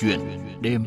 [0.00, 0.20] Chuyện
[0.60, 0.84] đêm.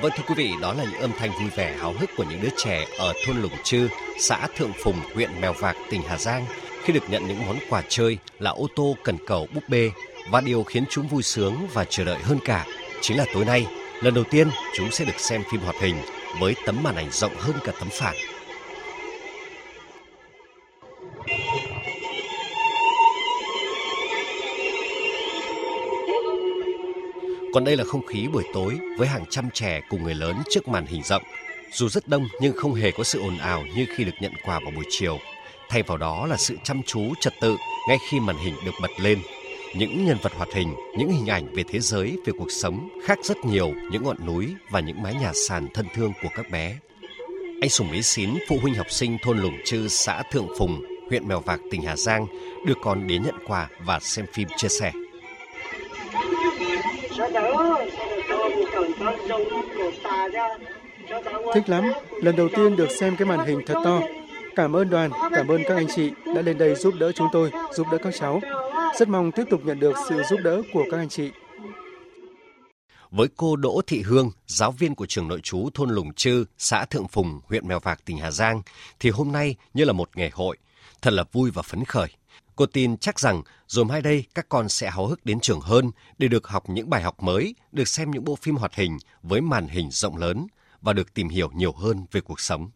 [0.00, 2.40] Vâng thưa quý vị, đó là những âm thanh vui vẻ háo hức của những
[2.42, 3.88] đứa trẻ ở thôn Lũng Chư,
[4.20, 6.46] xã Thượng Phùng, huyện Mèo Vạc, tỉnh Hà Giang.
[6.82, 9.90] Khi được nhận những món quà chơi là ô tô cần cầu búp bê
[10.30, 12.66] và điều khiến chúng vui sướng và chờ đợi hơn cả
[13.06, 13.66] chính là tối nay,
[14.00, 15.96] lần đầu tiên chúng sẽ được xem phim hoạt hình
[16.40, 18.14] với tấm màn ảnh rộng hơn cả tấm phản.
[27.54, 30.68] Còn đây là không khí buổi tối với hàng trăm trẻ cùng người lớn trước
[30.68, 31.22] màn hình rộng.
[31.72, 34.60] Dù rất đông nhưng không hề có sự ồn ào như khi được nhận quà
[34.60, 35.18] vào buổi chiều.
[35.68, 37.56] Thay vào đó là sự chăm chú trật tự
[37.88, 39.18] ngay khi màn hình được bật lên.
[39.78, 43.18] Những nhân vật hoạt hình, những hình ảnh về thế giới, về cuộc sống khác
[43.22, 46.76] rất nhiều những ngọn núi và những mái nhà sàn thân thương của các bé.
[47.60, 51.28] Anh Sùng Mỹ Xín, phụ huynh học sinh thôn Lùng Trư, xã Thượng Phùng, huyện
[51.28, 52.26] Mèo Vạc, tỉnh Hà Giang,
[52.66, 54.92] đưa con đến nhận quà và xem phim chia sẻ.
[61.54, 61.84] Thích lắm,
[62.22, 64.00] lần đầu tiên được xem cái màn hình thật to.
[64.56, 67.50] Cảm ơn đoàn, cảm ơn các anh chị đã lên đây giúp đỡ chúng tôi,
[67.72, 68.40] giúp đỡ các cháu.
[68.98, 71.30] Rất mong tiếp tục nhận được sự giúp đỡ của các anh chị.
[73.10, 76.84] Với cô Đỗ Thị Hương, giáo viên của trường nội trú thôn Lùng Trư, xã
[76.84, 78.62] Thượng Phùng, huyện Mèo Vạc, tỉnh Hà Giang,
[79.00, 80.56] thì hôm nay như là một ngày hội,
[81.02, 82.08] thật là vui và phấn khởi.
[82.56, 85.90] Cô tin chắc rằng rồi mai đây các con sẽ háo hức đến trường hơn
[86.18, 89.40] để được học những bài học mới, được xem những bộ phim hoạt hình với
[89.40, 90.46] màn hình rộng lớn
[90.80, 92.70] và được tìm hiểu nhiều hơn về cuộc sống.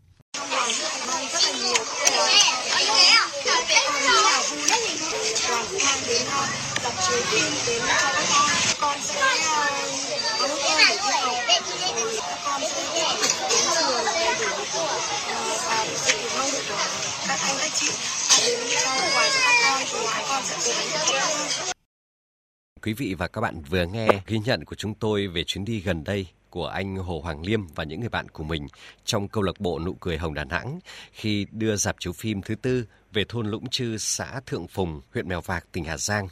[22.82, 25.80] Quý vị và các bạn vừa nghe ghi nhận của chúng tôi về chuyến đi
[25.80, 28.66] gần đây của anh Hồ Hoàng Liêm và những người bạn của mình
[29.04, 30.78] trong câu lạc bộ Nụ cười Hồng Đà Nẵng
[31.12, 35.28] khi đưa dạp chiếu phim thứ tư về thôn Lũng Chư, xã Thượng Phùng, huyện
[35.28, 36.28] Mèo Vạc, tỉnh Hà Giang.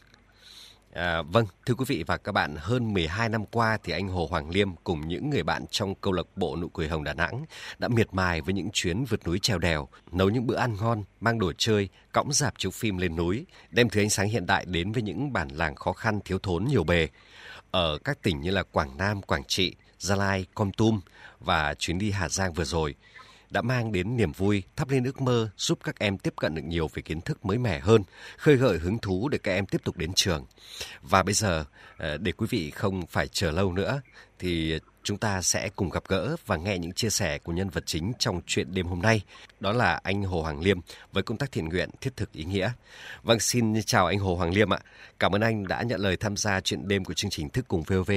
[0.96, 4.26] À, vâng, thưa quý vị và các bạn, hơn 12 năm qua thì anh Hồ
[4.30, 7.44] Hoàng Liêm cùng những người bạn trong câu lạc bộ Nụ cười Hồng Đà Nẵng
[7.78, 11.04] đã miệt mài với những chuyến vượt núi trèo đèo, nấu những bữa ăn ngon,
[11.20, 14.64] mang đồ chơi, cõng dạp chiếu phim lên núi, đem thứ ánh sáng hiện đại
[14.64, 17.08] đến với những bản làng khó khăn thiếu thốn nhiều bề.
[17.70, 21.00] Ở các tỉnh như là Quảng Nam, Quảng Trị, Gia Lai, Con Tum
[21.40, 22.94] và chuyến đi Hà Giang vừa rồi–
[23.50, 26.64] đã mang đến niềm vui, thắp lên ước mơ, giúp các em tiếp cận được
[26.64, 28.02] nhiều về kiến thức mới mẻ hơn,
[28.38, 30.44] khơi gợi hứng thú để các em tiếp tục đến trường.
[31.02, 31.64] Và bây giờ,
[31.96, 34.00] ờ, để quý vị không phải chờ lâu nữa,
[34.38, 37.82] thì chúng ta sẽ cùng gặp gỡ và nghe những chia sẻ của nhân vật
[37.86, 39.22] chính trong chuyện đêm hôm nay.
[39.60, 40.78] Đó là anh Hồ Hoàng Liêm
[41.12, 42.70] với công tác thiện nguyện thiết thực ý nghĩa.
[43.22, 44.78] Vâng, xin chào anh Hồ Hoàng Liêm ạ.
[45.18, 47.82] Cảm ơn anh đã nhận lời tham gia chuyện đêm của chương trình Thức Cùng
[47.82, 48.10] VOV.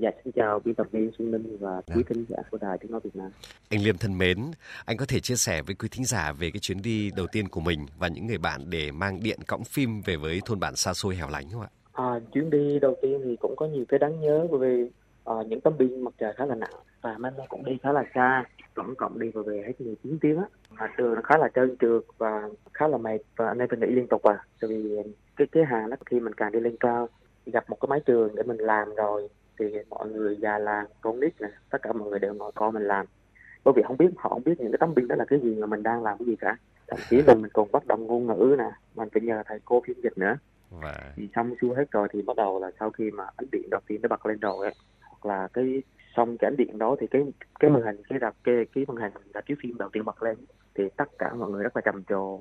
[0.00, 2.02] Dạ, xin chào biên tập viên Xuân Minh và quý dạ.
[2.08, 3.30] thính giả của Đài Tiếng Nói Việt Nam.
[3.70, 4.38] Anh Liêm thân mến,
[4.84, 7.48] anh có thể chia sẻ với quý thính giả về cái chuyến đi đầu tiên
[7.48, 10.76] của mình và những người bạn để mang điện cõng phim về với thôn bản
[10.76, 11.68] xa xôi hẻo lánh không ạ?
[11.92, 14.90] À, chuyến đi đầu tiên thì cũng có nhiều cái đáng nhớ bởi vì
[15.24, 18.04] à, những tấm pin mặt trời khá là nặng và mình cũng đi khá là
[18.14, 18.44] xa
[18.74, 21.76] tổng cộng đi và về hết 19 tiếng á mà đường nó khá là trơn
[21.80, 24.96] trượt và khá là mệt và anh em phải nghỉ liên tục à tại vì
[25.36, 27.08] cái cái hàng nó khi mình càng đi lên cao
[27.46, 29.28] gặp một cái máy trường để mình làm rồi
[29.58, 32.72] thì mọi người già làng con nít này tất cả mọi người đều ngồi coi
[32.72, 33.06] mình làm.
[33.64, 35.54] Bởi vì không biết họ không biết những cái tấm pin đó là cái gì
[35.54, 36.56] mà mình đang làm cái gì cả.
[36.88, 39.82] Thậm chí là mình còn bắt đầu ngôn ngữ nè mình phải nhờ thầy cô
[39.86, 40.36] phiên dịch nữa.
[40.70, 41.12] Và...
[41.16, 43.80] thì xong xuôi hết rồi thì bắt đầu là sau khi mà ánh điện đầu
[43.86, 45.82] tiên nó bật lên rồi ấy, hoặc là cái
[46.16, 47.22] xong cái ánh điện đó thì cái
[47.60, 50.22] cái màn hình cái đập cái cái màn hình là chiếu phim đầu tiên bật
[50.22, 50.36] lên
[50.74, 52.40] thì tất cả mọi người rất là trầm trồ.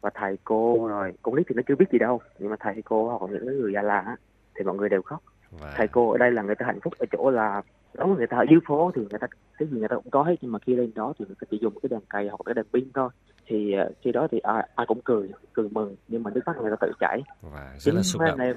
[0.00, 2.82] Và thầy cô rồi con nít thì nó chưa biết gì đâu nhưng mà thầy
[2.84, 4.14] cô hoặc những người già làng
[4.54, 5.22] thì mọi người đều khóc
[5.52, 5.72] Wow.
[5.76, 7.62] Thầy cô ở đây là người ta hạnh phúc ở chỗ là
[7.94, 9.26] đó người ta ở dưới phố thì người ta
[9.58, 11.46] cái gì người ta cũng có hết nhưng mà khi lên đó thì người ta
[11.50, 13.10] chỉ dùng cái đèn cày hoặc cái đèn pin thôi
[13.46, 16.56] thì uh, khi đó thì ai, ai cũng cười cười mừng nhưng mà nước mắt
[16.56, 18.56] người ta tự chảy wow, chính mấy anh em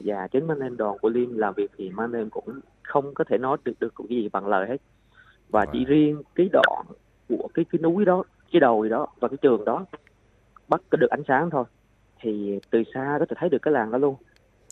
[0.00, 2.60] dạ chính mấy anh em đoàn của liêm làm việc thì mấy anh em cũng
[2.82, 4.76] không có thể nói được được cái gì bằng lời hết
[5.48, 5.70] và wow.
[5.72, 6.86] chỉ riêng cái đoạn
[7.28, 9.86] của cái cái núi đó cái đồi đó và cái trường đó
[10.68, 11.64] bắt được ánh sáng thôi
[12.20, 14.16] thì từ xa có thể thấy được cái làng đó luôn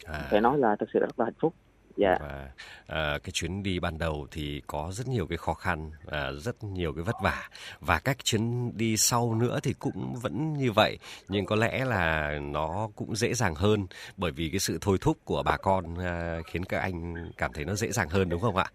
[0.07, 0.27] à.
[0.31, 1.55] phải nói là thật sự rất là hạnh phúc
[1.97, 2.17] Dạ.
[2.21, 2.49] Và
[2.87, 6.65] à, cái chuyến đi ban đầu thì có rất nhiều cái khó khăn, à, rất
[6.65, 7.49] nhiều cái vất vả
[7.81, 10.99] và các chuyến đi sau nữa thì cũng vẫn như vậy,
[11.29, 13.87] nhưng có lẽ là nó cũng dễ dàng hơn
[14.17, 17.65] bởi vì cái sự thôi thúc của bà con à, khiến các anh cảm thấy
[17.65, 18.67] nó dễ dàng hơn đúng không ạ?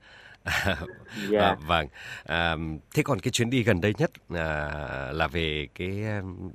[1.30, 1.40] Dạ.
[1.40, 1.88] à, vâng.
[2.24, 2.56] À,
[2.94, 4.70] thế còn cái chuyến đi gần đây nhất à,
[5.12, 6.04] là về cái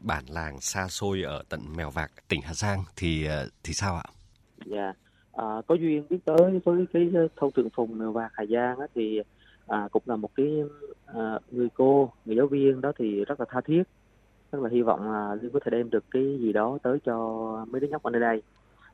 [0.03, 3.29] bản làng xa xôi ở tận Mèo Vạc, tỉnh Hà Giang thì
[3.62, 4.05] thì sao ạ?
[4.67, 4.93] Dạ.
[5.32, 9.23] À, có duyên biết tới với cái thôn Thượng Phùng và Hà Giang á, thì
[9.67, 10.62] à, cũng là một cái
[11.06, 13.82] à, người cô người giáo viên đó thì rất là tha thiết
[14.52, 17.17] rất là hy vọng là Liên có thể đem được cái gì đó tới cho
[17.70, 18.43] mấy đứa nhóc ở nơi đây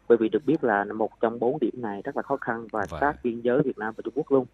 [0.08, 2.87] bởi vì được biết là một trong bốn điểm này rất là khó khăn và
[2.91, 3.00] vâng.
[3.00, 4.46] sát biên giới Việt Nam và Trung Quốc luôn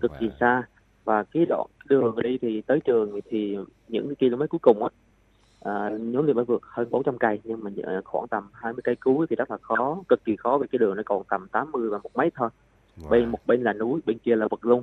[0.00, 0.36] cực kỳ vâng.
[0.40, 0.62] xa
[1.04, 3.56] và cái đoạn đường đi thì tới trường thì
[3.88, 4.90] những cái km cuối cùng á
[5.60, 7.70] à, nhóm liệt mới vượt hơn 400 cây nhưng mà
[8.04, 10.96] khoảng tầm 20 cây cuối thì rất là khó cực kỳ khó vì cái đường
[10.96, 12.48] nó còn tầm 80 và một mấy thôi.
[12.96, 13.08] Wow.
[13.10, 14.82] bên một bên là núi bên kia là vực luôn.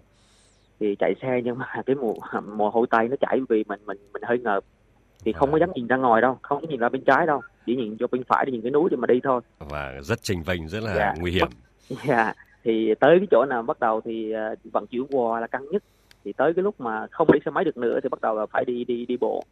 [0.79, 2.13] Thì chạy xe nhưng mà cái mùa
[2.55, 4.63] mùa hôi tay nó chảy vì mình mình mình hơi ngợp.
[5.25, 7.41] Thì không có dám nhìn ra ngoài đâu không có nhìn ra bên trái đâu
[7.65, 9.41] chỉ nhìn cho bên phải để nhìn cái núi để mà đi thôi.
[9.59, 11.13] Và rất trình vênh rất là dạ.
[11.19, 11.47] nguy hiểm.
[12.07, 12.33] dạ.
[12.63, 15.83] Thì tới cái chỗ nào bắt đầu thì uh, vận chuyển qua là căng nhất.
[16.25, 18.45] Thì tới cái lúc mà không đi xe máy được nữa thì bắt đầu là
[18.45, 19.43] phải đi đi đi bộ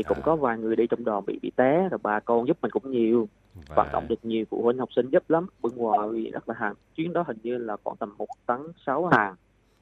[0.00, 0.22] thì cũng à.
[0.24, 2.90] có vài người đi trong đoàn bị bị té rồi bà con giúp mình cũng
[2.90, 3.28] nhiều
[3.68, 3.74] và...
[3.76, 5.46] vận động được nhiều phụ huynh học sinh giúp lắm.
[5.62, 9.06] Ngoài vì rất là hàng chuyến đó hình như là khoảng tầm một tấn sáu
[9.06, 9.34] hàng.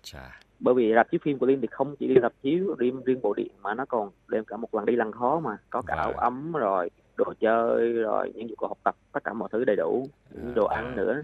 [0.02, 0.40] Chà.
[0.60, 3.20] bởi vì rạp chiếu phim của liên thì không chỉ đi rạp chiếu riêng riêng
[3.22, 5.56] bộ điện mà nó còn đem cả một lần đi lần khó mà.
[5.70, 9.32] Có cả áo ấm rồi đồ chơi rồi những dụng cụ học tập tất cả
[9.32, 11.22] mọi thứ đầy đủ những đồ ăn nữa.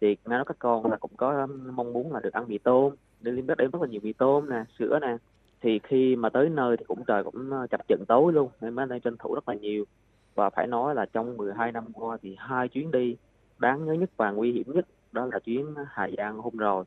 [0.00, 2.94] Thì nghe nói các con là cũng có mong muốn là được ăn mì tôm.
[3.20, 5.16] Nên liên biết đem rất là nhiều mì tôm nè sữa nè
[5.62, 8.74] thì khi mà tới nơi thì cũng trời cũng ờ, chập chững tối luôn, nên
[8.74, 9.84] mới đang tranh thủ rất là nhiều.
[10.34, 13.16] Và phải nói là trong 12 năm qua thì hai chuyến đi
[13.58, 16.84] đáng nhớ nhất và nguy hiểm nhất đó là chuyến Hà Giang hôm rồi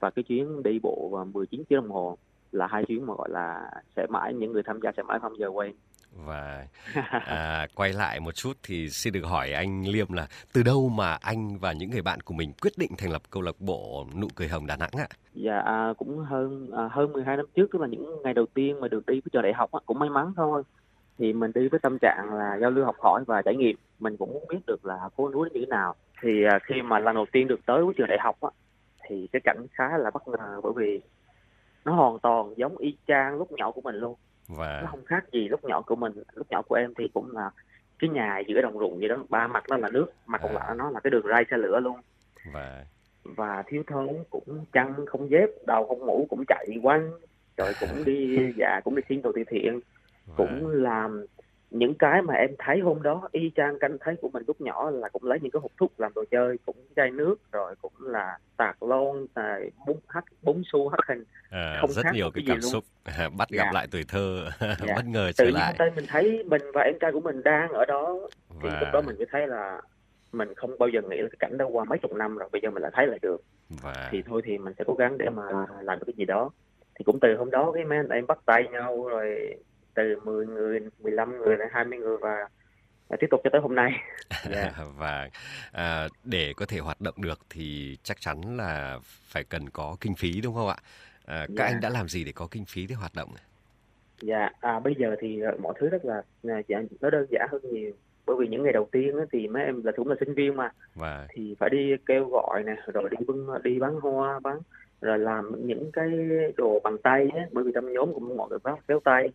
[0.00, 2.18] và cái chuyến đi bộ 19 tiếng đồng hồ
[2.52, 5.38] là hai chuyến mà, gọi là, sẽ mãi, những người tham gia sẽ mãi không
[5.38, 5.72] giờ quên
[6.12, 6.66] và
[7.26, 11.18] à, quay lại một chút thì xin được hỏi anh Liêm là từ đâu mà
[11.22, 14.28] anh và những người bạn của mình quyết định thành lập câu lạc bộ nụ
[14.34, 15.06] cười hồng Đà Nẵng ạ?
[15.34, 18.80] Dạ à, cũng hơn à, hơn 12 năm trước tức là những ngày đầu tiên
[18.80, 20.62] mà được đi với trường đại học á, cũng may mắn thôi.
[21.18, 23.76] Thì mình đi với tâm trạng là giao lưu học hỏi và trải nghiệm.
[23.98, 25.94] Mình cũng muốn biết được là phố núi như thế nào.
[26.22, 28.48] Thì à, khi mà lần đầu tiên được tới với trường đại học á,
[29.08, 31.00] thì cái cảnh khá là bất ngờ bởi vì
[31.84, 34.14] nó hoàn toàn giống y chang lúc nhỏ của mình luôn
[34.48, 36.12] và nó không khác gì lúc nhỏ của mình.
[36.34, 37.50] Lúc nhỏ của em thì cũng là
[37.98, 39.16] cái nhà giữa đồng ruộng vậy đó.
[39.28, 40.58] Ba mặt nó là nước mặt còn à.
[40.58, 41.96] lại nó là cái đường ray xe lửa luôn.
[42.52, 42.84] Và
[43.36, 47.10] và thiếu thốn cũng chăn không dép đầu không mũ cũng chạy quanh
[47.56, 49.80] rồi cũng đi dạ cũng đi xin đồ từ thiện
[50.36, 51.26] cũng làm
[51.70, 54.90] những cái mà em thấy hôm đó y chang canh thấy của mình lúc nhỏ
[54.90, 57.92] là cũng lấy những cái hộp thuốc làm đồ chơi cũng chai nước rồi cũng
[58.00, 62.44] là tạc lon tài bún hắt bún xu hắt hình à, không rất nhiều cái
[62.46, 62.84] cảm xúc
[63.18, 63.36] luôn.
[63.36, 63.70] bắt gặp dạ.
[63.74, 64.94] lại tuổi thơ dạ.
[64.96, 67.72] bất ngờ trở Tự lại tự mình thấy mình và em trai của mình đang
[67.72, 68.18] ở đó
[68.62, 68.80] thì và...
[68.80, 69.80] lúc đó mình mới thấy là
[70.32, 72.60] mình không bao giờ nghĩ là cái cảnh đó qua mấy chục năm rồi bây
[72.60, 74.08] giờ mình lại thấy lại được và...
[74.12, 75.42] thì thôi thì mình sẽ cố gắng để mà
[75.80, 76.50] làm được cái gì đó
[76.98, 79.54] thì cũng từ hôm đó cái mấy anh em bắt tay nhau rồi
[79.96, 82.48] từ 10 người 15 người đến 20 người và
[83.08, 83.92] và tiếp tục cho tới hôm nay.
[84.50, 84.74] Yeah.
[84.76, 84.84] Dạ.
[84.96, 85.28] và
[85.72, 90.14] à, để có thể hoạt động được thì chắc chắn là phải cần có kinh
[90.14, 90.76] phí đúng không ạ?
[91.26, 91.74] À, các yeah.
[91.74, 93.28] anh đã làm gì để có kinh phí để hoạt động?
[94.22, 96.22] Dạ, à, bây giờ thì ờ, mọi thứ rất là
[96.68, 97.92] dạ, nó đơn giản hơn nhiều.
[98.26, 100.70] Bởi vì những ngày đầu tiên thì mấy em là cũng là sinh viên mà,
[100.94, 101.26] và...
[101.28, 104.58] thì phải đi kêu gọi nè, rồi đi bưng đi bán hoa, bán
[105.00, 106.10] rồi làm những cái
[106.56, 109.28] đồ bằng tay á, bởi vì trong nhóm cũng mọi người bắt kéo tay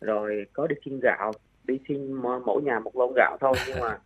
[0.00, 1.32] rồi có đi xin gạo
[1.64, 2.12] đi xin
[2.44, 3.98] mỗi nhà một lon gạo thôi nhưng mà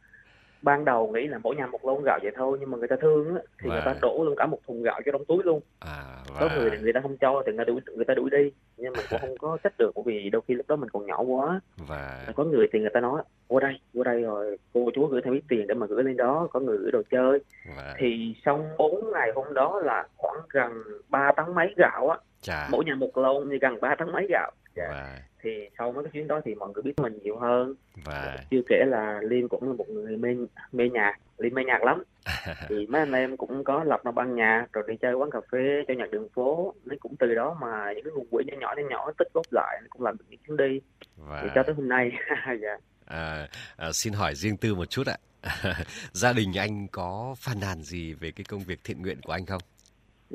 [0.64, 2.96] ban đầu nghĩ là mỗi nhà một lon gạo vậy thôi nhưng mà người ta
[3.00, 3.74] thương á thì và...
[3.74, 5.60] người ta đổ luôn cả một thùng gạo cho trong túi luôn.
[5.80, 6.40] À, và...
[6.40, 8.50] có người thì người ta không cho thì người ta đuổi người ta đuổi đi
[8.76, 11.06] nhưng mình cũng không có trách được bởi vì đôi khi lúc đó mình còn
[11.06, 11.60] nhỏ quá.
[11.76, 15.20] Và có người thì người ta nói qua đây qua đây rồi cô chú gửi
[15.24, 17.38] thêm ít tiền để mà gửi lên đó có người gửi đồ chơi.
[17.76, 17.94] Và...
[17.98, 20.72] thì xong 4 ngày hôm đó là khoảng gần
[21.08, 22.68] 3 tấn mấy gạo á Chà.
[22.70, 24.87] mỗi nhà một lon như gần 3 tấn mấy gạo dạ.
[24.88, 27.75] và thì sau mấy cái chuyến đó thì mọi người biết mình nhiều hơn.
[28.04, 30.37] Và chưa kể là liên cũng là một người mê
[30.73, 32.02] mê nhạc liên mê nhạc lắm.
[32.69, 35.38] Thì mấy anh em cũng có lập ra ban nhạc rồi đi chơi quán cà
[35.52, 36.75] phê cho nhạc đường phố.
[36.85, 39.81] Nó cũng từ đó mà những cái nguồn quỹ nhỏ nhỏ nhỏ tích góp lại
[39.90, 40.81] cũng làm được những chuyến đi.
[41.16, 41.40] Và...
[41.43, 42.12] thì cho tới hôm nay.
[42.62, 42.76] Dạ.
[43.07, 45.16] à, à, xin hỏi riêng tư một chút ạ.
[46.12, 49.47] Gia đình anh có phàn nàn gì về cái công việc thiện nguyện của anh
[49.47, 49.61] không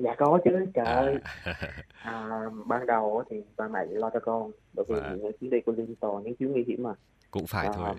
[0.04, 0.66] dạ có chứ.
[0.74, 0.96] Trời à.
[0.96, 1.18] ơi.
[2.04, 2.30] À,
[2.66, 5.16] ban đầu thì ba mẹ lo cho con bởi vì và...
[5.22, 6.94] những chuyến đi của liên toàn những chuyến nguy hiểm mà.
[7.32, 7.96] Cũng phải à, thôi.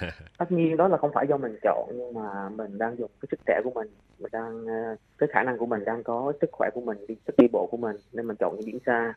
[0.38, 3.28] tất nhiên đó là không phải do mình chọn nhưng mà mình đang dùng cái
[3.30, 6.50] sức trẻ của mình mình đang ờ, cái khả năng của mình đang có sức
[6.52, 9.14] khỏe của mình đi sức đi bộ của mình nên mình chọn những biển xa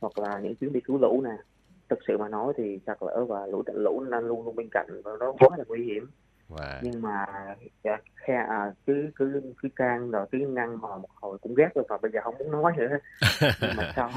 [0.00, 1.36] hoặc là những chuyến đi cứu lũ nè.
[1.88, 4.86] Thực sự mà nói thì sạt lở và lũ lũ đang luôn luôn bên cạnh
[5.04, 6.06] và nó quá là nguy hiểm
[6.48, 6.78] wow.
[6.82, 7.26] nhưng mà
[7.84, 11.68] dạ, khe à, cứ cứ cứ can rồi cứ ngăn mà một hồi cũng ghét
[11.74, 12.98] rồi và bây giờ không muốn nói nữa
[13.60, 14.10] nhưng mà sau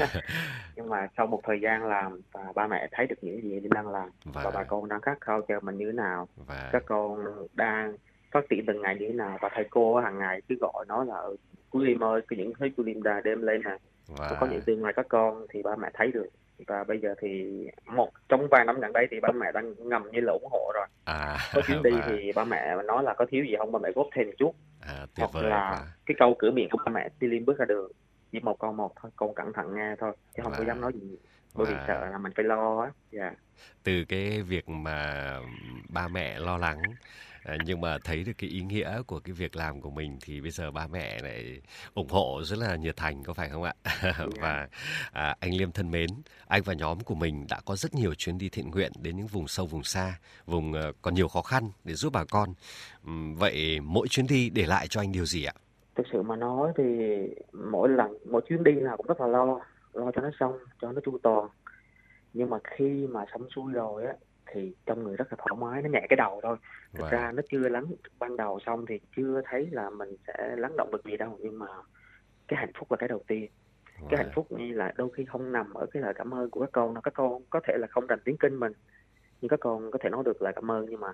[0.76, 3.70] nhưng mà sau một thời gian làm và ba mẹ thấy được những gì mình
[3.70, 4.30] đang làm wow.
[4.44, 6.70] và bà con đang khát khao chờ mình như thế nào wow.
[6.72, 7.96] các con đang
[8.30, 11.04] phát triển từng ngày như thế nào và thầy cô hàng ngày cứ gọi nó
[11.04, 11.22] là
[11.70, 13.76] cô Lim ơi những thấy cô Lim đà đêm lên nè
[14.08, 14.36] wow.
[14.40, 16.28] có những tương lai các con thì ba mẹ thấy được
[16.66, 20.10] và bây giờ thì một trong vài năm gần đây thì ba mẹ đang ngầm
[20.12, 20.86] như là ủng hộ rồi.
[21.04, 22.06] À, có chuyến đi và...
[22.06, 24.54] thì ba mẹ nói là có thiếu gì không ba mẹ góp thêm một chút.
[24.80, 25.92] À, hoặc vời, là và...
[26.06, 27.92] cái câu cửa miệng của ba mẹ đi liên bước ra đường
[28.32, 30.58] chỉ một con một thôi con cẩn thận nghe thôi chứ không và...
[30.58, 31.16] có dám nói gì
[31.54, 32.90] bởi vì sợ là mình phải lo á.
[33.12, 33.34] Yeah.
[33.84, 35.38] từ cái việc mà
[35.88, 36.82] ba mẹ lo lắng
[37.48, 40.40] À, nhưng mà thấy được cái ý nghĩa của cái việc làm của mình thì
[40.40, 41.60] bây giờ ba mẹ lại
[41.94, 43.74] ủng hộ rất là nhiệt thành có phải không ạ?
[44.40, 44.68] Và
[45.12, 46.10] à, anh Liêm thân mến
[46.48, 49.26] anh và nhóm của mình đã có rất nhiều chuyến đi thiện nguyện đến những
[49.26, 52.48] vùng sâu vùng xa vùng uh, còn nhiều khó khăn để giúp bà con.
[53.38, 55.52] Vậy mỗi chuyến đi để lại cho anh điều gì ạ?
[55.96, 56.84] Thực sự mà nói thì
[57.52, 59.60] mỗi lần mỗi chuyến đi nào cũng rất là lo
[59.92, 61.48] lo cho nó xong cho nó chu toàn.
[62.32, 64.12] Nhưng mà khi mà xong xuôi rồi á
[64.52, 66.56] thì trong người rất là thoải mái nó nhẹ cái đầu thôi.
[66.94, 67.10] Thực wow.
[67.10, 67.84] ra nó chưa lắng
[68.18, 71.58] ban đầu xong thì chưa thấy là mình sẽ lắng động được gì đâu nhưng
[71.58, 71.66] mà
[72.48, 73.50] cái hạnh phúc là cái đầu tiên.
[74.00, 74.06] Wow.
[74.10, 76.60] cái hạnh phúc như là đôi khi không nằm ở cái lời cảm ơn của
[76.60, 78.72] các con nó các con có thể là không rành tiếng kinh mình
[79.40, 81.12] nhưng các con có thể nói được lời cảm ơn nhưng mà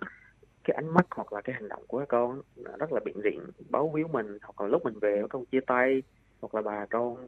[0.65, 2.43] cái ánh mắt hoặc là cái hành động của các con
[2.79, 4.39] rất là biện diện báo víu mình.
[4.43, 6.03] Hoặc là lúc mình về các con chia tay
[6.41, 7.27] hoặc là bà con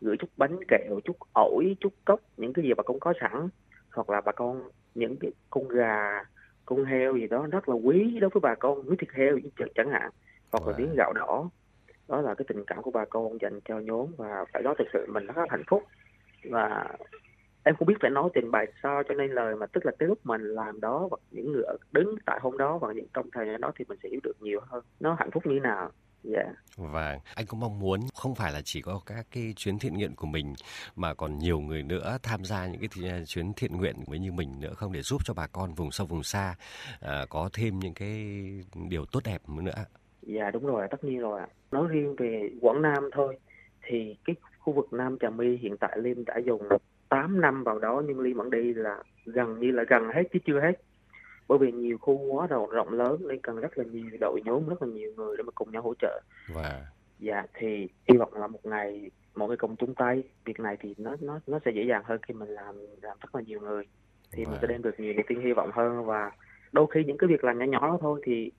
[0.00, 3.48] gửi chút bánh kẹo chút ổi chút cốc những cái gì bà con có sẵn
[3.96, 4.62] hoặc là bà con
[4.94, 6.24] những cái con gà
[6.64, 9.38] con heo gì đó rất là quý đối với bà con với thịt heo
[9.74, 10.10] chẳng hạn
[10.52, 10.70] hoặc wow.
[10.70, 11.50] là miếng gạo đỏ.
[12.08, 14.88] Đó là cái tình cảm của bà con dành cho nhóm và phải nói thực
[14.92, 15.82] sự mình rất là hạnh phúc.
[16.50, 16.88] Và
[17.62, 20.08] em không biết phải nói trình bày sao cho nên lời mà tức là cái
[20.08, 21.62] lúc mình làm đó và những người
[21.92, 24.36] đứng tại hôm đó và những trong thời gian đó thì mình sẽ hiểu được
[24.40, 24.84] nhiều hơn.
[25.00, 25.90] Nó hạnh phúc như thế nào
[26.22, 26.38] Dạ.
[26.38, 26.56] Yeah.
[26.76, 30.14] Và anh cũng mong muốn không phải là chỉ có các cái chuyến thiện nguyện
[30.16, 30.54] của mình
[30.96, 34.60] mà còn nhiều người nữa tham gia những cái chuyến thiện nguyện với như mình
[34.60, 36.54] nữa không để giúp cho bà con vùng sâu vùng xa
[37.00, 38.40] à, có thêm những cái
[38.88, 39.84] điều tốt đẹp nữa.
[40.22, 41.46] Dạ đúng rồi, tất nhiên rồi ạ.
[41.70, 43.38] Nói riêng về Quảng Nam thôi
[43.82, 46.62] thì cái khu vực Nam Trà My hiện tại Liêm đã dùng
[47.08, 50.38] 8 năm vào đó nhưng Liêm vẫn đi là gần như là gần hết chứ
[50.46, 50.72] chưa hết
[51.48, 54.68] bởi vì nhiều khu quá rộng rộng lớn nên cần rất là nhiều đội nhóm
[54.68, 56.86] rất là nhiều người để mà cùng nhau hỗ trợ và
[57.18, 60.94] dạ thì hy vọng là một ngày mọi người cùng chung tay việc này thì
[60.98, 63.84] nó nó nó sẽ dễ dàng hơn khi mình làm làm rất là nhiều người
[64.32, 64.50] thì wow.
[64.50, 66.30] mình sẽ đem được nhiều niềm tin hy vọng hơn và
[66.72, 68.50] đôi khi những cái việc làm nhỏ nhỏ thôi thì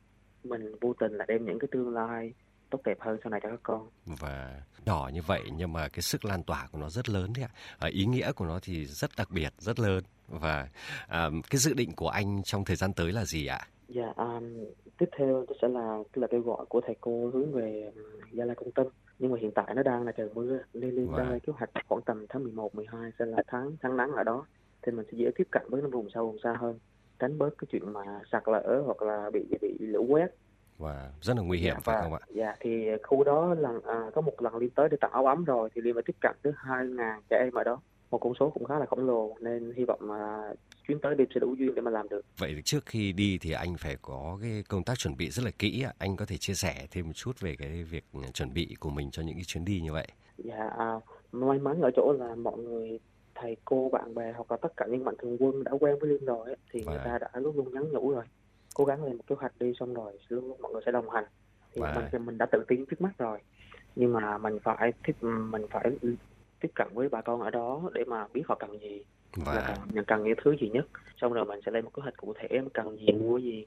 [0.43, 2.33] mình vô tình là đem những cái tương lai
[2.69, 3.89] tốt đẹp hơn sau này cho các con.
[4.05, 7.45] Và nhỏ như vậy nhưng mà cái sức lan tỏa của nó rất lớn đấy
[7.45, 7.51] ạ.
[7.79, 10.03] À, ý nghĩa của nó thì rất đặc biệt rất lớn.
[10.27, 10.67] Và
[11.07, 13.59] à, cái dự định của anh trong thời gian tới là gì ạ?
[13.87, 14.65] Dạ um,
[14.97, 17.91] tiếp theo sẽ là cái là kêu gọi của thầy cô hướng về
[18.31, 18.87] gia lai công tâm.
[19.19, 21.29] Nhưng mà hiện tại nó đang là trời mưa nên liên vâng.
[21.29, 24.45] ra kế hoạch khoảng tầm tháng 11, 12 sẽ là tháng tháng nắng ở đó.
[24.81, 26.79] Thì mình sẽ dễ tiếp cận với vùng sâu vùng xa hơn
[27.19, 30.27] tránh bớt cái chuyện mà sạt lở hoặc là bị bị lũ quét
[30.77, 32.19] và rất là nguy hiểm dạ, phải và, không ạ?
[32.29, 35.43] Dạ thì khu đó lần à, có một lần liên tới để tặng áo ấm
[35.43, 37.81] rồi thì liên phải tiếp cận tới hai ngàn trẻ em ở đó
[38.11, 40.49] một con số cũng khá là khổng lồ nên hy vọng mà
[40.87, 42.21] chuyến tới đêm sẽ đủ duyên để mà làm được.
[42.37, 45.51] Vậy trước khi đi thì anh phải có cái công tác chuẩn bị rất là
[45.59, 45.85] kỹ.
[45.97, 48.03] Anh có thể chia sẻ thêm một chút về cái việc
[48.33, 50.07] chuẩn bị của mình cho những cái chuyến đi như vậy?
[50.37, 50.99] Dạ, à,
[51.31, 52.99] may mắn ở chỗ là mọi người
[53.35, 56.09] thầy cô bạn bè hoặc là tất cả những mạnh thường quân đã quen với
[56.09, 56.91] liên rồi ấy, thì và...
[56.91, 58.23] người ta đã luôn luôn nhắn nhủ rồi
[58.77, 61.25] cố gắng lên một kế hoạch đi xong rồi luôn mọi người sẽ đồng hành.
[61.73, 62.09] Thì và...
[62.11, 63.39] mình mình đã tự tin trước mắt rồi.
[63.95, 65.91] Nhưng mà mình phải tiếp mình phải
[66.59, 69.03] tiếp cận với bà con ở đó để mà biết họ cần gì.
[69.35, 69.53] Và...
[69.53, 70.85] là cần, cần những thứ gì nhất.
[71.21, 73.65] Xong rồi mình sẽ lên một kế hoạch cụ thể cần gì mua gì.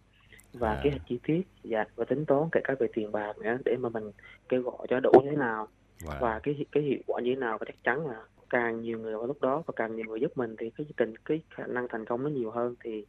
[0.52, 0.81] Và à.
[0.85, 3.76] kế hoạch chi tiết và, và tính toán kể cả về tiền bạc nữa để
[3.76, 4.11] mà mình
[4.49, 5.69] kêu gọi cho đủ như thế nào.
[6.05, 6.21] Wow.
[6.21, 9.17] và cái cái hiệu quả như thế nào và chắc chắn là càng nhiều người
[9.17, 11.88] vào lúc đó và càng nhiều người giúp mình thì cái tình cái khả năng
[11.88, 12.75] thành công nó nhiều hơn.
[12.85, 13.07] Thì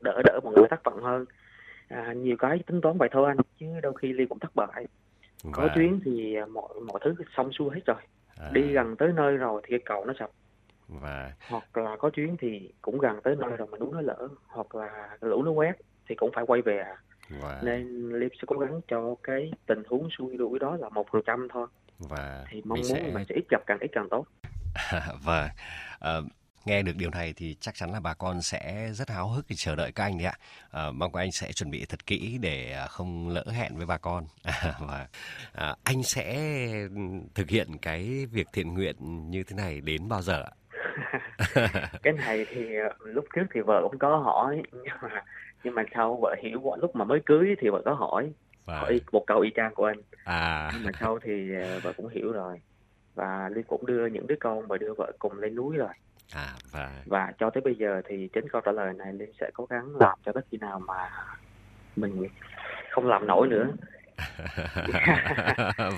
[0.00, 1.24] đỡ đỡ mọi người thất vọng hơn.
[1.88, 4.86] À, nhiều cái tính toán vậy thôi anh chứ đôi khi ly cũng thất bại.
[5.42, 5.52] Wow.
[5.52, 7.96] có chuyến thì mọi mọi thứ xong xuôi hết rồi.
[8.40, 8.50] À.
[8.52, 10.30] đi gần tới nơi rồi thì cái cầu nó sập.
[10.88, 14.28] Và hoặc là có chuyến thì cũng gần tới nơi rồi mà núi nó lỡ
[14.46, 15.76] hoặc là lũ nó quét
[16.08, 16.96] thì cũng phải quay về à.
[17.40, 17.64] Wow.
[17.64, 21.22] nên Liêm sẽ cố gắng cho cái tình huống xuôi đuổi đó là một phần
[21.26, 21.66] trăm thôi.
[21.98, 24.26] Và thì mong muốn sẽ mình sẽ ít gặp càng ít càng tốt.
[25.24, 25.50] Và
[25.96, 26.24] uh,
[26.64, 29.56] nghe được điều này thì chắc chắn là bà con sẽ rất háo hức để
[29.58, 30.34] chờ đợi các anh đấy ạ.
[30.70, 33.86] À, mong các anh sẽ chuẩn bị thật kỹ để à, không lỡ hẹn với
[33.86, 34.24] bà con.
[34.80, 35.06] và
[35.52, 36.54] à, anh sẽ
[37.34, 38.96] thực hiện cái việc thiện nguyện
[39.30, 40.52] như thế này đến bao giờ ạ?
[42.02, 45.24] cái này thì ờ, lúc trước thì vợ cũng có hỏi nhưng mà
[45.64, 48.32] nhưng mà sau vợ hiểu lúc mà mới cưới thì vợ có hỏi
[48.64, 48.78] và...
[48.78, 52.08] hỏi một câu y chang của anh à nhưng mà sau thì ờ, vợ cũng
[52.08, 52.60] hiểu rồi
[53.14, 55.92] và Liên cũng đưa những đứa con và đưa vợ cùng lên núi rồi
[56.34, 57.02] À, và...
[57.06, 59.96] và cho tới bây giờ thì chính câu trả lời này Linh sẽ cố gắng
[59.96, 61.10] làm cho tới khi nào mà
[61.96, 62.26] mình
[62.90, 63.66] không làm nổi nữa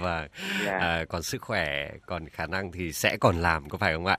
[0.01, 0.29] và
[0.65, 0.81] yeah.
[0.81, 4.17] à, còn sức khỏe còn khả năng thì sẽ còn làm có phải không ạ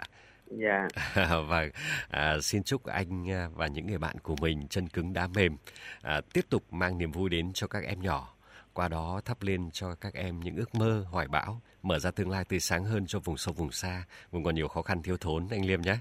[0.58, 0.88] Dạ.
[1.48, 1.67] và
[2.10, 5.58] à, xin chúc anh à, và những người bạn của mình chân cứng đá mềm
[6.01, 8.36] à, tiếp tục mang niềm vui đến cho các em nhỏ.
[8.74, 12.29] Qua đó thắp lên cho các em những ước mơ, hoài bão, mở ra tương
[12.29, 15.17] lai tươi sáng hơn cho vùng sâu vùng xa, vùng còn nhiều khó khăn thiếu
[15.17, 15.97] thốn anh Liêm nhé.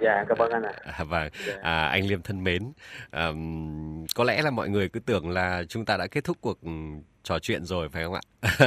[0.00, 0.72] Dạ, cảm ơn anh ạ.
[0.84, 1.54] À, và dạ.
[1.62, 2.72] à, anh Liêm thân mến,
[3.10, 3.28] à,
[4.14, 6.58] có lẽ là mọi người cứ tưởng là chúng ta đã kết thúc cuộc
[7.22, 8.20] trò chuyện rồi phải không ạ?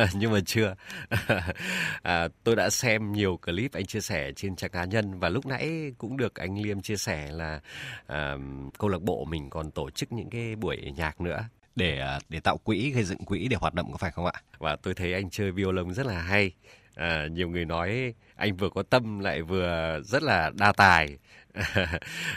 [0.15, 0.75] Nhưng mà chưa.
[2.01, 5.45] à, tôi đã xem nhiều clip anh chia sẻ trên trang cá nhân và lúc
[5.45, 7.59] nãy cũng được anh Liêm chia sẻ là
[8.07, 8.35] à,
[8.79, 11.39] câu lạc bộ mình còn tổ chức những cái buổi nhạc nữa
[11.77, 14.33] để à, để tạo quỹ gây dựng quỹ để hoạt động có phải không ạ?
[14.57, 16.51] Và tôi thấy anh chơi violon rất là hay.
[16.95, 21.17] À, nhiều người nói anh vừa có tâm lại vừa rất là đa tài.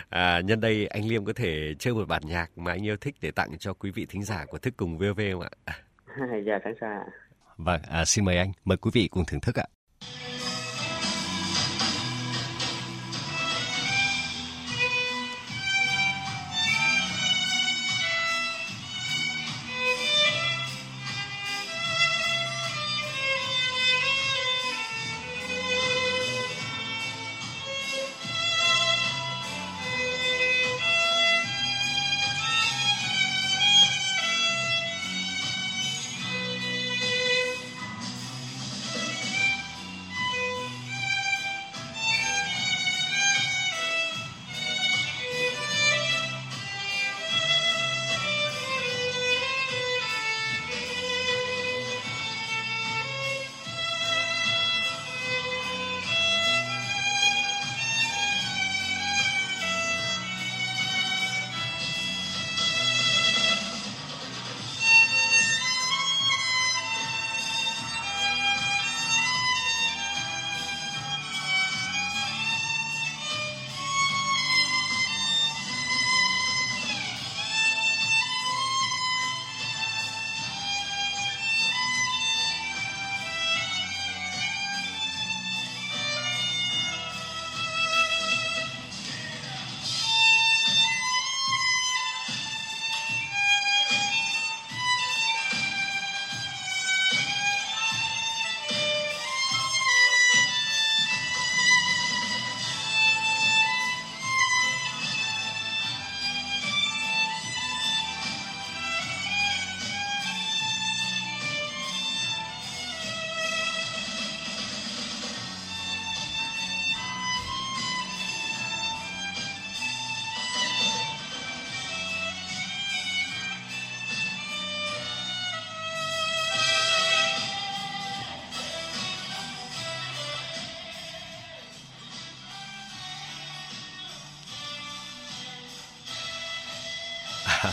[0.08, 3.14] à, nhân đây anh Liêm có thể chơi một bản nhạc mà anh yêu thích
[3.20, 5.74] để tặng cho quý vị thính giả của Thức Cùng VOV không ạ?
[6.46, 7.02] dạ sẵn sàng.
[7.56, 9.66] Vâng, à, xin mời anh, mời quý vị cùng thưởng thức ạ.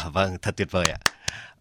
[0.13, 0.97] vâng, thật tuyệt vời ạ.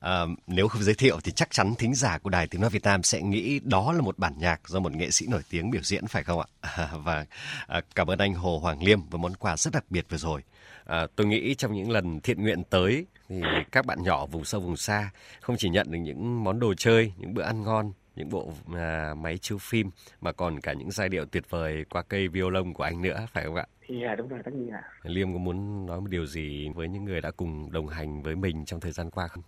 [0.00, 2.82] À, nếu không giới thiệu thì chắc chắn thính giả của Đài Tiếng Nói Việt
[2.82, 5.82] Nam sẽ nghĩ đó là một bản nhạc do một nghệ sĩ nổi tiếng biểu
[5.82, 6.46] diễn phải không ạ?
[6.60, 7.26] À, và vâng,
[7.66, 10.42] à, cảm ơn anh Hồ Hoàng Liêm với món quà rất đặc biệt vừa rồi.
[10.84, 14.60] À, tôi nghĩ trong những lần thiện nguyện tới thì các bạn nhỏ vùng sâu
[14.60, 18.28] vùng xa không chỉ nhận được những món đồ chơi, những bữa ăn ngon, những
[18.28, 22.28] bộ à, máy chiếu phim mà còn cả những giai điệu tuyệt vời qua cây
[22.28, 23.66] violon của anh nữa phải không ạ?
[23.88, 24.82] Dạ đúng rồi tất nhiên ạ.
[25.02, 28.36] Liêm có muốn nói một điều gì với những người đã cùng đồng hành với
[28.36, 29.42] mình trong thời gian qua không?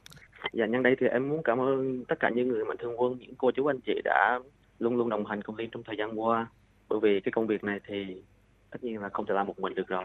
[0.53, 3.19] Dạ nhân đây thì em muốn cảm ơn tất cả những người mạnh thường quân,
[3.19, 4.41] những cô chú anh chị đã
[4.79, 6.47] luôn luôn đồng hành cùng Liêm trong thời gian qua.
[6.89, 8.23] Bởi vì cái công việc này thì
[8.71, 10.05] tất nhiên là không thể làm một mình được rồi.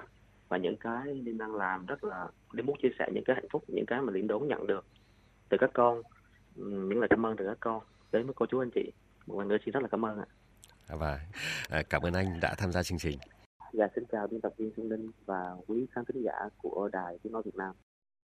[0.50, 3.50] Và những cái Liêm đang làm rất là Liêm muốn chia sẻ những cái hạnh
[3.52, 4.86] phúc, những cái mà Liêm đón nhận được
[5.50, 6.02] từ các con,
[6.56, 7.82] những lời cảm ơn từ các con
[8.14, 8.92] đến với cô chú anh chị.
[9.26, 10.26] Một lần nữa xin rất là cảm ơn ạ.
[10.88, 11.20] Và
[11.70, 13.18] à, cảm ơn anh đã tham gia chương trình.
[13.74, 17.18] Dạ xin chào biên tập viên Xuân Linh và quý khán thính giả của Đài
[17.24, 17.76] Tiếng Nói Việt Nam.